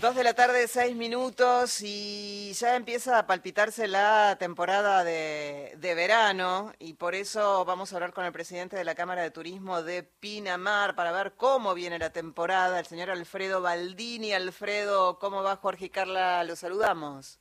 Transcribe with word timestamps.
Dos 0.00 0.16
de 0.16 0.24
la 0.24 0.32
tarde, 0.32 0.66
seis 0.66 0.96
minutos 0.96 1.82
y 1.82 2.54
ya 2.54 2.74
empieza 2.74 3.18
a 3.18 3.26
palpitarse 3.26 3.86
la 3.86 4.34
temporada 4.38 5.04
de, 5.04 5.74
de, 5.76 5.94
verano 5.94 6.72
y 6.78 6.94
por 6.94 7.14
eso 7.14 7.66
vamos 7.66 7.92
a 7.92 7.96
hablar 7.96 8.14
con 8.14 8.24
el 8.24 8.32
presidente 8.32 8.76
de 8.76 8.84
la 8.84 8.94
Cámara 8.94 9.20
de 9.20 9.30
Turismo 9.30 9.82
de 9.82 10.02
Pinamar 10.02 10.94
para 10.94 11.12
ver 11.12 11.32
cómo 11.36 11.74
viene 11.74 11.98
la 11.98 12.14
temporada, 12.14 12.78
el 12.78 12.86
señor 12.86 13.10
Alfredo 13.10 13.60
Baldini. 13.60 14.32
Alfredo, 14.32 15.18
¿cómo 15.18 15.42
va 15.42 15.56
Jorge 15.56 15.84
y 15.84 15.90
Carla? 15.90 16.44
Los 16.44 16.60
saludamos. 16.60 17.38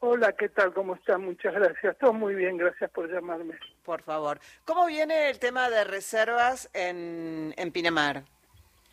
Hola, 0.00 0.32
¿qué 0.32 0.48
tal? 0.48 0.72
¿Cómo 0.72 0.94
están? 0.94 1.26
Muchas 1.26 1.52
gracias. 1.52 1.98
Todo 1.98 2.14
muy 2.14 2.34
bien, 2.34 2.56
gracias 2.56 2.90
por 2.90 3.12
llamarme. 3.12 3.58
Por 3.84 4.00
favor. 4.00 4.40
¿Cómo 4.64 4.86
viene 4.86 5.28
el 5.28 5.38
tema 5.38 5.68
de 5.68 5.84
reservas 5.84 6.70
en, 6.72 7.52
en 7.58 7.70
Pinamar? 7.70 8.22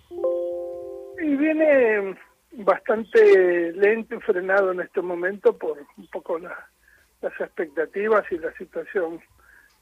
Y 0.10 1.36
viene 1.38 2.18
bastante 2.58 3.72
lento 3.74 4.16
y 4.16 4.20
frenado 4.22 4.72
en 4.72 4.82
este 4.82 5.02
momento 5.02 5.58
por 5.58 5.78
un 5.98 6.08
poco 6.08 6.40
las 6.40 7.34
expectativas 7.40 8.24
y 8.32 8.38
la 8.38 8.54
situación 8.54 9.22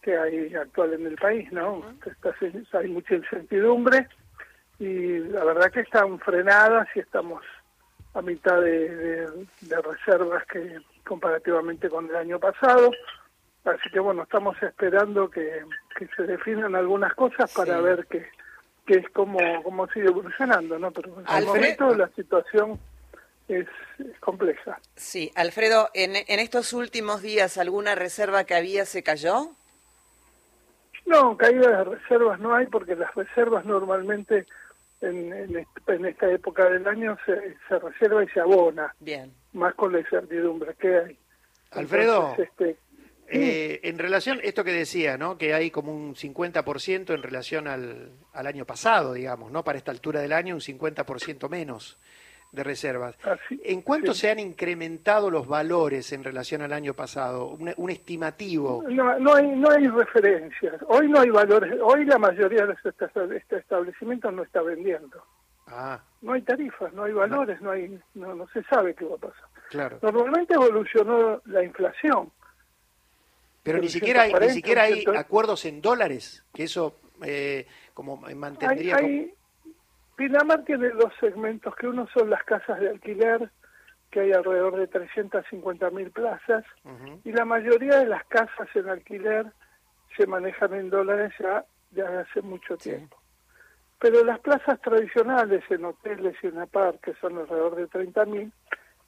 que 0.01 0.17
hay 0.17 0.53
actual 0.55 0.93
en 0.93 1.05
el 1.05 1.15
país, 1.15 1.51
¿no? 1.51 1.83
Está, 2.05 2.33
hay 2.79 2.87
mucha 2.89 3.15
incertidumbre 3.15 4.07
y 4.79 5.19
la 5.19 5.43
verdad 5.43 5.71
que 5.71 5.81
están 5.81 6.19
frenadas 6.19 6.87
y 6.95 6.99
estamos 6.99 7.43
a 8.13 8.21
mitad 8.21 8.59
de, 8.61 9.27
reservas 9.61 10.45
que 10.47 10.79
comparativamente 11.05 11.89
con 11.89 12.09
el 12.09 12.15
año 12.15 12.39
pasado. 12.39 12.91
Así 13.63 13.89
que 13.91 13.99
bueno, 13.99 14.23
estamos 14.23 14.61
esperando 14.63 15.29
que, 15.29 15.63
se 16.15 16.23
definan 16.23 16.75
algunas 16.75 17.13
cosas 17.13 17.53
para 17.53 17.79
ver 17.79 18.07
qué 18.09 18.25
que 18.85 18.95
es 18.95 19.09
como, 19.09 19.39
como 19.63 19.87
sigue 19.89 20.07
evolucionando, 20.07 20.77
¿no? 20.79 20.91
Pero 20.91 21.19
en 21.19 21.37
el 21.37 21.45
momento 21.45 21.95
la 21.95 22.09
situación 22.09 22.79
es, 23.47 23.67
compleja. 24.19 24.79
Sí, 24.95 25.31
Alfredo, 25.35 25.89
¿en, 25.93 26.15
¿en 26.15 26.39
estos 26.39 26.73
últimos 26.73 27.21
días 27.21 27.57
alguna 27.57 27.95
reserva 27.95 28.43
que 28.43 28.55
había 28.55 28.85
se 28.85 29.03
cayó? 29.03 29.49
No, 31.05 31.35
caída 31.35 31.77
de 31.77 31.83
reservas 31.83 32.39
no 32.39 32.55
hay 32.55 32.67
porque 32.67 32.95
las 32.95 33.13
reservas 33.15 33.65
normalmente 33.65 34.45
en, 35.01 35.33
en, 35.33 36.05
esta 36.05 36.31
época 36.31 36.69
del 36.69 36.87
año 36.87 37.17
se, 37.25 37.57
se, 37.67 37.79
reserva 37.79 38.23
y 38.23 38.27
se 38.29 38.39
abona. 38.39 38.93
Bien. 38.99 39.33
Más 39.53 39.73
con 39.75 39.91
la 39.91 39.99
incertidumbre 39.99 40.75
que 40.75 40.97
hay. 40.97 41.17
Alfredo, 41.71 42.35
este, 42.37 42.77
eh, 43.31 43.79
en 43.83 43.97
relación 43.97 44.39
esto 44.43 44.63
que 44.63 44.71
decía, 44.71 45.17
¿no? 45.17 45.37
que 45.37 45.53
hay 45.53 45.71
como 45.71 45.93
un 45.93 46.15
50% 46.15 47.13
en 47.13 47.23
relación 47.23 47.67
al, 47.67 48.11
al, 48.33 48.47
año 48.47 48.65
pasado, 48.65 49.13
digamos, 49.13 49.51
¿no? 49.51 49.63
para 49.63 49.77
esta 49.77 49.91
altura 49.91 50.21
del 50.21 50.33
año, 50.33 50.55
un 50.55 50.61
50% 50.61 51.49
menos 51.49 51.97
de 52.51 52.63
reservas. 52.63 53.15
¿En 53.63 53.81
cuánto 53.81 54.13
se 54.13 54.29
han 54.29 54.39
incrementado 54.39 55.29
los 55.29 55.47
valores 55.47 56.11
en 56.11 56.23
relación 56.23 56.61
al 56.61 56.73
año 56.73 56.93
pasado? 56.93 57.47
Un, 57.47 57.89
estimativo. 57.89 58.83
No, 58.89 59.17
no, 59.19 59.35
hay, 59.35 59.47
no 59.47 59.69
hay 59.69 59.87
referencias. 59.87 60.75
Hoy 60.87 61.07
no 61.07 61.21
hay 61.21 61.29
valores. 61.29 61.79
Hoy 61.81 62.05
la 62.05 62.17
mayoría 62.17 62.65
de 62.65 62.73
este 62.73 63.55
establecimientos 63.57 64.33
no 64.33 64.43
está 64.43 64.61
vendiendo. 64.61 65.23
Ah. 65.67 66.01
No 66.21 66.33
hay 66.33 66.41
tarifas, 66.41 66.91
no 66.93 67.03
hay 67.03 67.13
valores, 67.13 67.61
no, 67.61 67.71
hay, 67.71 67.97
no, 68.15 68.35
no 68.35 68.47
se 68.49 68.61
sabe 68.63 68.93
qué 68.93 69.05
va 69.05 69.15
a 69.15 69.19
pasar. 69.19 69.45
Claro. 69.69 69.99
Normalmente 70.01 70.53
evolucionó 70.53 71.41
la 71.45 71.63
inflación 71.63 72.29
pero 73.63 73.79
ni 73.79 73.89
siquiera 73.89 74.23
hay, 74.23 74.33
ni 74.33 74.49
siquiera 74.49 74.83
hay 74.83 75.03
acuerdos 75.17 75.65
en 75.65 75.81
dólares, 75.81 76.45
que 76.53 76.63
eso 76.63 76.99
eh, 77.23 77.67
como 77.93 78.17
mantendría... 78.17 78.97
Hay, 78.97 79.33
Pinamar 80.15 80.63
tiene 80.65 80.89
dos 80.89 81.11
segmentos, 81.19 81.75
que 81.75 81.87
uno 81.87 82.07
son 82.13 82.29
las 82.29 82.43
casas 82.43 82.79
de 82.79 82.89
alquiler, 82.89 83.49
que 84.11 84.19
hay 84.19 84.31
alrededor 84.33 84.75
de 84.77 84.87
350 84.87 85.89
mil 85.89 86.11
plazas, 86.11 86.63
y 87.23 87.31
la 87.31 87.43
mayoría 87.43 87.97
de 87.97 88.05
las 88.05 88.23
casas 88.25 88.67
en 88.75 88.89
alquiler 88.89 89.51
se 90.15 90.27
manejan 90.27 90.75
en 90.75 90.91
dólares 90.91 91.33
ya 91.39 91.65
desde 91.89 92.17
hace 92.19 92.41
mucho 92.41 92.77
tiempo. 92.77 93.17
Pero 93.97 94.23
las 94.23 94.39
plazas 94.39 94.79
tradicionales 94.81 95.63
en 95.69 95.85
hoteles 95.85 96.35
y 96.43 96.47
en 96.47 96.59
apar, 96.59 96.99
que 96.99 97.13
son 97.15 97.37
alrededor 97.37 97.75
de 97.75 97.87
30 97.87 98.25
mil, 98.25 98.53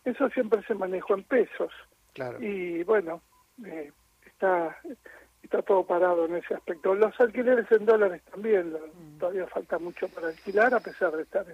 eso 0.06 0.30
siempre 0.30 0.64
se 0.64 0.74
manejó 0.74 1.16
en 1.16 1.24
pesos. 1.26 1.72
Claro. 2.14 2.42
Y 2.42 2.84
bueno, 2.84 3.22
eh, 3.66 3.92
está, 4.34 4.78
está 5.42 5.62
todo 5.62 5.86
parado 5.86 6.26
en 6.26 6.36
ese 6.36 6.54
aspecto. 6.54 6.94
Los 6.96 7.20
alquileres 7.20 7.72
en 7.72 7.86
dólares 7.86 8.22
también, 8.32 8.72
mm. 8.72 9.20
todavía 9.20 9.48
falta 9.48 9.80
mucho 9.80 10.08
para 10.10 10.28
alquilar 10.28 10.74
a 10.74 10.80
pesar 10.80 11.12
de 11.12 11.24
estar 11.24 11.46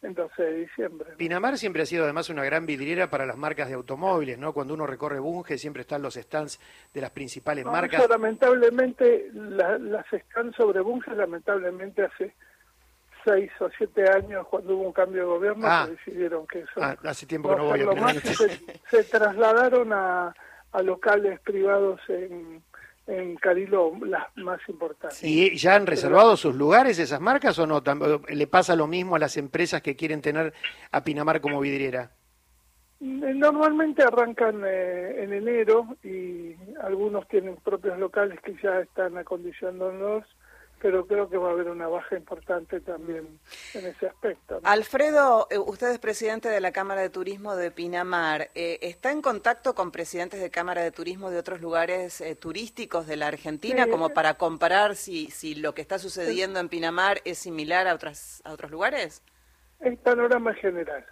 en, 0.00 0.14
12 0.14 0.42
de 0.42 0.54
diciembre. 0.60 1.10
Pinamar 1.16 1.58
siempre 1.58 1.82
ha 1.82 1.86
sido 1.86 2.04
además 2.04 2.30
una 2.30 2.44
gran 2.44 2.66
vidriera 2.66 3.10
para 3.10 3.26
las 3.26 3.36
marcas 3.36 3.68
de 3.68 3.74
automóviles, 3.74 4.38
¿no? 4.38 4.52
Cuando 4.52 4.74
uno 4.74 4.86
recorre 4.86 5.18
Bunge 5.18 5.58
siempre 5.58 5.82
están 5.82 6.02
los 6.02 6.14
stands 6.14 6.60
de 6.94 7.00
las 7.00 7.10
principales 7.10 7.64
marcas. 7.64 8.08
lamentablemente 8.08 9.28
las 9.32 10.06
stands 10.06 10.56
sobre 10.56 10.80
Bunge 10.80 11.14
lamentablemente 11.16 12.04
hace 12.04 12.32
seis 13.24 13.50
o 13.58 13.68
siete 13.76 14.08
años 14.08 14.46
cuando 14.46 14.76
hubo 14.76 14.86
un 14.86 14.92
cambio 14.92 15.22
de 15.22 15.26
gobierno 15.26 15.66
ah. 15.66 15.88
decidieron 15.88 16.46
que 16.46 16.60
eso 16.60 16.80
ah, 16.80 16.96
hace 17.02 17.26
tiempo 17.26 17.50
que 17.50 17.56
no 17.56 17.64
voy 17.64 17.80
a 17.80 18.14
se 18.88 19.04
trasladaron 19.04 19.92
a 19.92 20.32
a 20.72 20.82
locales 20.82 21.40
privados 21.40 22.00
en, 22.08 22.62
en 23.06 23.36
Carilo 23.36 23.92
las 24.04 24.24
más 24.36 24.60
importantes. 24.68 25.22
¿Y 25.24 25.56
ya 25.56 25.74
han 25.74 25.86
reservado 25.86 26.36
sus 26.36 26.54
lugares 26.54 26.98
esas 26.98 27.20
marcas 27.20 27.58
o 27.58 27.66
no? 27.66 27.82
¿Le 28.28 28.46
pasa 28.46 28.76
lo 28.76 28.86
mismo 28.86 29.16
a 29.16 29.18
las 29.18 29.36
empresas 29.36 29.82
que 29.82 29.96
quieren 29.96 30.20
tener 30.20 30.52
a 30.92 31.02
Pinamar 31.02 31.40
como 31.40 31.60
vidriera? 31.60 32.10
Eh, 33.00 33.04
normalmente 33.34 34.02
arrancan 34.02 34.62
eh, 34.66 35.22
en 35.22 35.32
enero 35.32 35.86
y 36.02 36.56
algunos 36.82 37.28
tienen 37.28 37.56
propios 37.56 37.98
locales 37.98 38.40
que 38.40 38.56
ya 38.62 38.80
están 38.80 39.16
acondicionándolos 39.16 40.24
pero 40.80 41.06
creo 41.06 41.28
que 41.28 41.36
va 41.36 41.48
a 41.48 41.52
haber 41.52 41.68
una 41.68 41.88
baja 41.88 42.16
importante 42.16 42.80
también 42.80 43.38
en 43.74 43.86
ese 43.86 44.06
aspecto. 44.06 44.60
Alfredo, 44.62 45.46
eh, 45.50 45.58
usted 45.58 45.90
es 45.90 45.98
presidente 45.98 46.48
de 46.48 46.60
la 46.60 46.72
Cámara 46.72 47.00
de 47.00 47.10
Turismo 47.10 47.56
de 47.56 47.70
Pinamar. 47.70 48.48
Eh, 48.54 48.78
¿Está 48.82 49.10
en 49.10 49.22
contacto 49.22 49.74
con 49.74 49.90
presidentes 49.90 50.40
de 50.40 50.50
Cámara 50.50 50.82
de 50.82 50.90
Turismo 50.90 51.30
de 51.30 51.38
otros 51.38 51.60
lugares 51.60 52.20
eh, 52.20 52.36
turísticos 52.36 53.06
de 53.06 53.16
la 53.16 53.26
Argentina 53.26 53.88
como 53.88 54.10
para 54.10 54.34
comparar 54.34 54.94
si, 54.94 55.30
si 55.30 55.54
lo 55.54 55.74
que 55.74 55.82
está 55.82 55.98
sucediendo 55.98 56.60
en 56.60 56.68
Pinamar 56.68 57.20
es 57.24 57.38
similar 57.38 57.88
a, 57.88 57.94
otras, 57.94 58.42
a 58.44 58.52
otros 58.52 58.70
lugares? 58.70 59.22
El 59.80 59.96
panorama 59.98 60.54
general. 60.54 61.04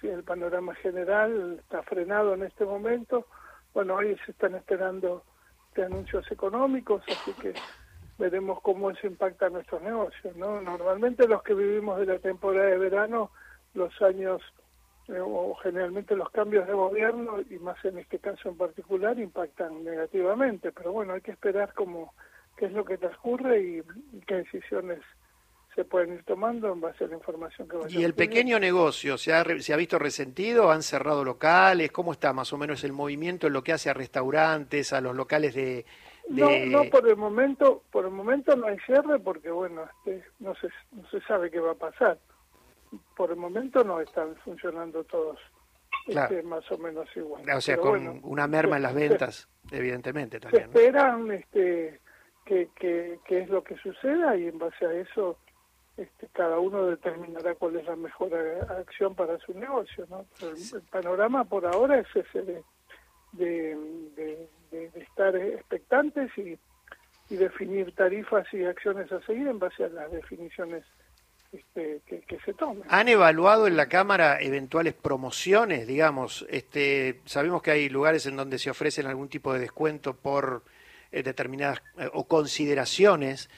Sí, 0.00 0.08
el 0.08 0.24
panorama 0.24 0.74
general 0.76 1.58
está 1.60 1.82
frenado 1.82 2.34
en 2.34 2.44
este 2.44 2.64
momento. 2.64 3.26
Bueno, 3.74 3.96
hoy 3.96 4.16
se 4.24 4.32
están 4.32 4.54
esperando 4.54 5.24
de 5.74 5.84
anuncios 5.84 6.30
económicos, 6.30 7.02
así 7.08 7.32
que 7.34 7.54
veremos 8.20 8.60
cómo 8.60 8.90
eso 8.90 9.06
impacta 9.06 9.46
a 9.46 9.50
nuestros 9.50 9.82
negocios. 9.82 10.36
¿no? 10.36 10.60
Normalmente 10.60 11.26
los 11.26 11.42
que 11.42 11.54
vivimos 11.54 11.98
de 11.98 12.06
la 12.06 12.18
temporada 12.18 12.68
de 12.68 12.78
verano, 12.78 13.30
los 13.74 13.90
años 14.02 14.42
eh, 15.08 15.18
o 15.18 15.54
generalmente 15.56 16.14
los 16.14 16.30
cambios 16.30 16.66
de 16.68 16.74
gobierno, 16.74 17.40
y 17.50 17.58
más 17.58 17.82
en 17.84 17.98
este 17.98 18.18
caso 18.18 18.50
en 18.50 18.56
particular, 18.56 19.18
impactan 19.18 19.82
negativamente. 19.82 20.70
Pero 20.70 20.92
bueno, 20.92 21.14
hay 21.14 21.22
que 21.22 21.32
esperar 21.32 21.72
cómo, 21.74 22.14
qué 22.56 22.66
es 22.66 22.72
lo 22.72 22.84
que 22.84 22.98
transcurre 22.98 23.60
y, 23.60 23.82
qué 24.26 24.36
decisiones 24.36 25.00
se 25.74 25.84
pueden 25.84 26.14
ir 26.14 26.24
tomando 26.24 26.72
en 26.72 26.80
base 26.80 27.04
a 27.04 27.06
la 27.06 27.14
información 27.14 27.68
que 27.68 27.76
vaya 27.76 27.98
¿Y 28.00 28.04
el 28.04 28.12
pequeño 28.12 28.58
negocio 28.58 29.16
se 29.16 29.32
ha, 29.32 29.44
se 29.60 29.72
ha 29.72 29.76
visto 29.76 29.98
resentido? 29.98 30.70
¿Han 30.70 30.82
cerrado 30.82 31.24
locales? 31.24 31.92
¿Cómo 31.92 32.12
está 32.12 32.32
más 32.32 32.52
o 32.52 32.58
menos 32.58 32.84
el 32.84 32.92
movimiento 32.92 33.46
en 33.46 33.52
lo 33.52 33.62
que 33.62 33.72
hace 33.72 33.88
a 33.88 33.94
restaurantes, 33.94 34.92
a 34.92 35.00
los 35.00 35.14
locales 35.14 35.54
de, 35.54 35.86
no, 36.30 36.66
no 36.66 36.90
por 36.90 37.08
el 37.08 37.16
momento, 37.16 37.82
por 37.90 38.04
el 38.04 38.12
momento 38.12 38.54
no 38.56 38.66
hay 38.66 38.78
cierre 38.80 39.18
porque 39.18 39.50
bueno, 39.50 39.82
este, 40.04 40.24
no 40.38 40.54
se 40.54 40.68
no 40.92 41.08
se 41.10 41.20
sabe 41.22 41.50
qué 41.50 41.60
va 41.60 41.72
a 41.72 41.76
pasar. 41.76 42.18
Por 43.16 43.30
el 43.30 43.36
momento 43.36 43.84
no 43.84 44.00
están 44.00 44.34
funcionando 44.36 45.04
todos 45.04 45.38
este, 46.06 46.42
más 46.42 46.70
o 46.70 46.78
menos 46.78 47.08
igual. 47.16 47.42
O 47.56 47.60
sea, 47.60 47.76
con 47.76 48.20
una 48.24 48.46
merma 48.46 48.76
en 48.76 48.82
las 48.82 48.94
ventas, 48.94 49.48
evidentemente 49.70 50.40
también. 50.40 50.72
Se 50.72 50.78
esperan 50.78 51.30
este, 51.30 52.00
que, 52.44 52.68
que, 52.74 53.20
que, 53.24 53.40
es 53.40 53.48
lo 53.48 53.62
que 53.62 53.76
suceda 53.76 54.36
y 54.36 54.48
en 54.48 54.58
base 54.58 54.86
a 54.86 54.92
eso 54.92 55.38
este, 55.96 56.28
cada 56.32 56.58
uno 56.58 56.86
determinará 56.86 57.54
cuál 57.54 57.76
es 57.76 57.84
la 57.86 57.96
mejor 57.96 58.32
acción 58.78 59.14
para 59.14 59.38
su 59.38 59.52
negocio. 59.54 60.06
¿no? 60.08 60.26
El, 60.40 60.82
panorama 60.90 61.44
por 61.44 61.66
ahora 61.66 61.98
es 61.98 62.08
ese 62.14 62.42
de, 62.42 62.62
de 63.32 63.76
de, 64.70 64.90
estar 64.94 65.34
expectantes 65.36 66.30
y, 66.36 66.58
definir 67.34 67.94
tarifas 67.94 68.44
y 68.52 68.64
acciones 68.64 69.10
a 69.12 69.24
seguir 69.24 69.46
en 69.46 69.60
base 69.60 69.84
a 69.84 69.88
las 69.88 70.10
definiciones 70.10 70.82
este, 71.52 72.00
que, 72.04 72.38
se 72.44 72.52
tomen. 72.54 72.82
¿Han 72.88 73.08
evaluado 73.08 73.68
en 73.68 73.76
la 73.76 73.88
Cámara 73.88 74.40
eventuales 74.40 74.94
promociones, 74.94 75.86
digamos? 75.86 76.44
Este, 76.50 77.20
sabemos 77.26 77.62
que 77.62 77.70
hay 77.70 77.88
lugares 77.88 78.26
en 78.26 78.36
donde 78.36 78.58
se 78.58 78.68
ofrecen 78.68 79.06
algún 79.06 79.28
tipo 79.28 79.52
de 79.52 79.60
descuento 79.60 80.14
por 80.14 80.64
determinadas 81.10 81.82
o 82.12 82.26
consideraciones 82.26 83.50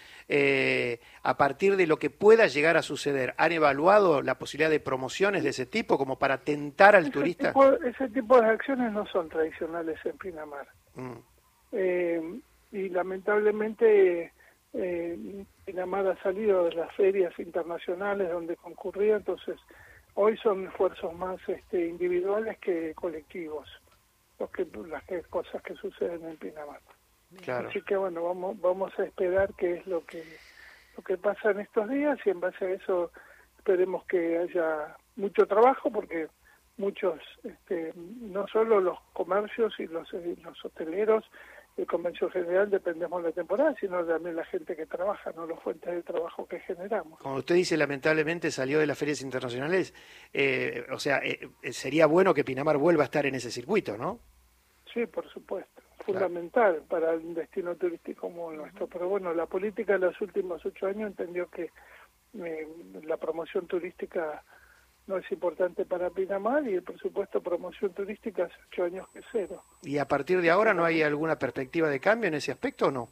a 1.22 1.37
partir 1.37 1.76
de 1.76 1.87
lo 1.87 1.99
que 1.99 2.08
pueda 2.08 2.46
llegar 2.46 2.76
a 2.76 2.82
suceder. 2.82 3.34
¿Han 3.37 3.52
evaluado 3.52 4.22
la 4.22 4.38
posibilidad 4.38 4.70
de 4.70 4.81
promociones 4.81 5.43
de 5.43 5.50
ese 5.50 5.66
tipo 5.66 5.99
como 5.99 6.19
para 6.19 6.38
tentar 6.38 6.96
al 6.96 7.10
turista? 7.10 7.52
ese 7.84 8.08
tipo 8.08 8.40
de 8.40 8.49
acciones 8.49 8.93
no 8.93 9.06
son 9.06 9.28
tradicionales 9.28 9.99
en 10.04 10.16
Pinamar. 10.19 10.66
Mm. 10.94 12.38
y 12.72 12.88
lamentablemente 12.90 14.32
eh, 14.75 15.44
Pinamar 15.64 16.06
ha 16.06 16.22
salido 16.22 16.64
de 16.64 16.75
las 16.75 16.94
ferias 16.94 17.38
internacionales 17.38 18.31
donde 18.31 18.56
concurría, 18.56 19.16
entonces 19.16 19.56
hoy 20.14 20.37
son 20.38 20.66
esfuerzos 20.66 21.14
más 21.14 21.38
este, 21.46 21.88
individuales 21.88 22.58
que 22.58 22.94
colectivos, 22.94 23.69
que, 24.54 24.66
las 24.88 25.04
cosas 25.28 25.62
que 25.62 25.75
suceden 25.75 26.25
en 26.25 26.37
Pinamar. 26.37 26.81
Así 27.46 27.82
que 27.82 27.96
bueno, 27.96 28.23
vamos, 28.25 28.61
vamos 28.61 28.93
a 28.99 29.05
esperar 29.05 29.52
qué 29.56 29.75
es 29.75 29.87
lo 29.87 30.05
que, 30.05 30.23
lo 30.96 31.02
que 31.02 31.17
pasa 31.17 31.50
en 31.50 31.61
estos 31.61 31.88
días 31.88 32.19
y 32.25 32.31
en 32.31 32.40
base 32.40 32.64
a 32.64 32.70
eso 32.70 33.11
esperemos 33.58 34.05
que 34.06 34.38
haya 34.38 34.96
mucho 35.17 35.46
trabajo 35.46 35.90
porque 35.90 36.29
muchos, 36.76 37.20
este, 37.44 37.93
no 37.94 38.46
solo 38.49 38.81
los 38.81 38.99
comercios 39.12 39.75
y 39.79 39.87
los, 39.87 40.12
los 40.12 40.64
hoteleros, 40.64 41.25
el 41.76 41.87
comercio 41.87 42.29
general 42.31 42.70
dependemos 42.70 43.23
de 43.23 43.31
la 43.31 43.35
temporada, 43.35 43.75
sino 43.81 44.05
también 44.05 44.37
la 44.37 44.44
gente 44.44 44.76
que 44.76 44.87
trabaja, 44.87 45.32
no 45.32 45.46
los 45.46 45.58
fuentes 45.61 45.94
de 45.94 46.02
trabajo 46.02 46.46
que 46.46 46.61
generamos. 46.61 47.19
Como 47.20 47.37
usted 47.37 47.55
dice, 47.55 47.76
lamentablemente 47.76 48.50
salió 48.50 48.78
de 48.78 48.87
las 48.87 48.99
ferias 48.99 49.23
internacionales, 49.23 49.94
eh, 50.32 50.87
o 50.93 50.99
sea, 50.99 51.19
eh, 51.19 51.49
eh, 51.62 51.73
sería 51.73 52.06
bueno 52.06 52.35
que 52.35 52.44
Pinamar 52.44 52.76
vuelva 52.76 53.05
a 53.05 53.06
estar 53.06 53.25
en 53.25 53.35
ese 53.35 53.50
circuito, 53.50 53.96
¿no? 53.96 54.20
Sí, 54.93 55.06
por 55.06 55.26
supuesto, 55.31 55.81
fundamental 56.04 56.82
para 56.88 57.12
un 57.12 57.34
destino 57.34 57.75
turístico 57.76 58.22
como 58.22 58.52
el 58.52 58.58
nuestro. 58.58 58.87
Pero 58.87 59.08
bueno, 59.08 59.32
la 59.32 59.46
política 59.46 59.94
de 59.94 60.06
los 60.06 60.20
últimos 60.20 60.64
ocho 60.64 60.87
años 60.87 61.08
entendió 61.10 61.49
que 61.49 61.70
la 63.04 63.16
promoción 63.16 63.66
turística 63.66 64.43
no 65.06 65.19
es 65.19 65.31
importante 65.32 65.84
para 65.84 66.10
Pinamar 66.10 66.66
y 66.66 66.75
el 66.75 66.82
presupuesto 66.82 67.38
de 67.38 67.44
promoción 67.44 67.93
turística 67.93 68.44
hace 68.44 68.54
ocho 68.70 68.84
años 68.84 69.08
que 69.12 69.20
cero. 69.32 69.62
¿Y 69.82 69.99
a 69.99 70.06
partir 70.06 70.40
de 70.40 70.50
ahora 70.50 70.75
no 70.75 70.84
hay 70.84 71.02
alguna 71.02 71.37
perspectiva 71.38 71.88
de 71.88 72.00
cambio 72.00 72.28
en 72.28 72.34
ese 72.34 72.52
aspecto 72.52 72.87
o 72.87 72.90
no? 72.90 73.08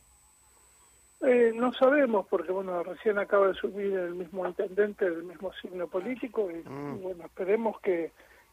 Eh, 1.23 1.53
no 1.55 1.73
sabemos, 1.75 2.27
porque 2.29 2.51
bueno, 2.51 2.83
recién 2.83 3.19
acaba 3.19 3.49
de 3.49 3.55
subir 3.55 3.93
el 3.93 4.15
mismo 4.15 4.47
intendente 4.47 5.11
del 5.11 5.25
mismo 5.25 5.53
signo 5.55 5.87
político 5.87 6.51
y, 6.51 6.67
mm. 6.67 7.03
bueno, 7.03 7.25
esperemos 7.27 7.79
que, 7.81 8.13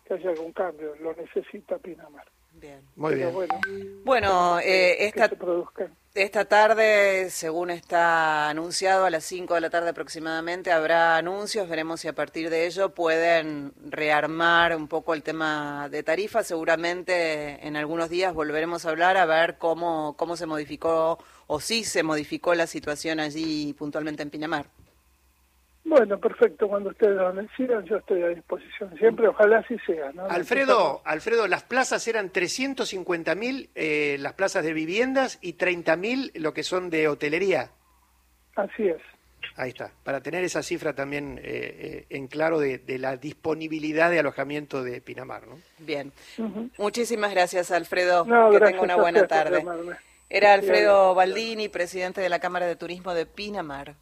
haya 0.10 0.30
algún 0.30 0.54
cambio, 0.54 0.96
lo 1.02 1.14
necesita 1.16 1.78
Pinamar. 1.78 2.26
Bien. 2.60 2.82
Muy 2.96 3.16
bien. 3.16 3.32
Bueno, 4.04 4.60
eh, 4.60 5.06
esta, 5.06 5.30
esta 6.16 6.46
tarde, 6.46 7.30
según 7.30 7.70
está 7.70 8.50
anunciado, 8.50 9.06
a 9.06 9.12
las 9.12 9.24
5 9.26 9.54
de 9.54 9.62
la 9.62 9.70
tarde 9.70 9.90
aproximadamente, 9.90 10.72
habrá 10.72 11.18
anuncios. 11.18 11.70
Veremos 11.70 12.02
si 12.02 12.08
a 12.08 12.14
partir 12.14 12.50
de 12.50 12.66
ello 12.66 12.96
pueden 12.96 13.74
rearmar 13.86 14.76
un 14.76 14.88
poco 14.88 15.14
el 15.14 15.22
tema 15.22 15.88
de 15.90 16.02
tarifas. 16.02 16.48
Seguramente 16.48 17.66
en 17.68 17.76
algunos 17.76 18.10
días 18.10 18.34
volveremos 18.34 18.86
a 18.86 18.90
hablar 18.90 19.18
a 19.18 19.26
ver 19.26 19.58
cómo, 19.60 20.16
cómo 20.18 20.36
se 20.36 20.48
modificó 20.48 21.20
o 21.46 21.60
si 21.60 21.84
se 21.84 22.02
modificó 22.02 22.56
la 22.56 22.66
situación 22.66 23.20
allí 23.20 23.74
puntualmente 23.74 24.24
en 24.24 24.32
Pinamar. 24.32 24.66
Bueno, 25.88 26.20
perfecto. 26.20 26.68
Cuando 26.68 26.90
ustedes 26.90 27.16
lo 27.16 27.32
decidan, 27.32 27.86
yo 27.86 27.96
estoy 27.96 28.22
a 28.22 28.28
disposición 28.28 28.94
siempre. 28.98 29.30
Ojalá 29.30 29.60
así 29.60 29.78
sea. 29.86 30.12
¿no? 30.12 30.26
Alfredo, 30.26 31.02
Alfredo, 31.06 31.48
las 31.48 31.64
plazas 31.64 32.06
eran 32.10 32.30
350.000 32.32 33.70
eh, 33.74 34.18
las 34.20 34.34
plazas 34.34 34.66
de 34.66 34.74
viviendas 34.74 35.40
y 35.42 35.54
30.000 35.54 36.32
lo 36.36 36.54
que 36.54 36.64
son 36.64 36.90
de 36.90 37.08
hotelería. 37.08 37.72
Así 38.56 38.88
es. 38.88 39.02
Ahí 39.56 39.70
está, 39.70 39.92
para 40.04 40.22
tener 40.22 40.44
esa 40.44 40.62
cifra 40.62 40.94
también 40.94 41.40
eh, 41.40 41.44
eh, 41.44 42.06
en 42.10 42.28
claro 42.28 42.60
de, 42.60 42.82
la 43.00 43.16
disponibilidad 43.16 44.12
de 44.12 44.20
alojamiento 44.20 44.84
de 44.84 45.00
Pinamar. 45.00 45.48
¿no? 45.48 45.58
Bien, 45.80 46.12
muchísimas 46.78 47.32
gracias 47.32 47.72
Alfredo, 47.72 48.26
que 48.52 48.60
tenga 48.60 48.82
una 48.82 48.98
buena 48.98 49.26
tarde. 49.26 49.66
Era 50.30 50.54
Alfredo 50.54 51.16
Baldini, 51.16 51.70
presidente 51.70 52.22
de 52.22 52.30
la 52.30 52.40
Cámara 52.40 52.68
de 52.68 52.76
Turismo 52.76 53.14
de 53.14 53.26
Pinamar. 53.26 53.96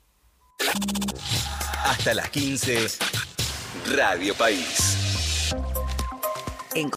Hasta 1.86 2.16
las 2.16 2.30
15, 2.32 2.88
Radio 3.96 4.34
País. 4.34 5.05